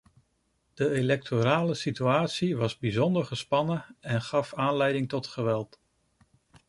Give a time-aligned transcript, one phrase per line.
[0.73, 5.79] De electorale situatie was bijzonder gespannen en gaf aanleiding tot geweld.